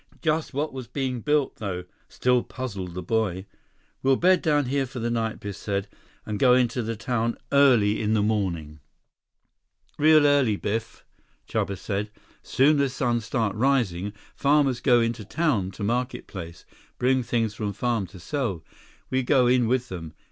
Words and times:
Just 0.23 0.51
what 0.51 0.73
was 0.73 0.87
being 0.87 1.19
built, 1.21 1.57
though, 1.57 1.83
still 2.09 2.41
puzzled 2.41 2.95
the 2.95 3.03
boy. 3.03 3.45
"We'll 4.01 4.15
bed 4.15 4.41
down 4.41 4.65
here 4.65 4.87
for 4.87 4.97
the 4.97 5.11
night," 5.11 5.39
Biff 5.39 5.55
said, 5.57 5.87
"and 6.25 6.39
go 6.39 6.55
into 6.55 6.81
the 6.81 6.95
town 6.95 7.37
early 7.51 8.01
in 8.01 8.15
the 8.15 8.23
morning." 8.23 8.79
"Real 9.99 10.25
early, 10.25 10.55
Biff," 10.55 11.05
Chuba 11.47 11.77
said. 11.77 12.09
"Soon 12.41 12.79
as 12.81 12.93
sun 12.93 13.19
start 13.21 13.55
rising, 13.55 14.11
farmers 14.33 14.79
go 14.81 15.01
into 15.01 15.23
town 15.23 15.69
to 15.69 15.83
market 15.83 16.25
place. 16.25 16.65
Bring 16.97 17.21
things 17.21 17.53
from 17.53 17.71
farm 17.71 18.07
to 18.07 18.19
sell. 18.19 18.63
We 19.11 19.21
go 19.21 19.45
in 19.45 19.67
with 19.67 19.89
them. 19.89 20.15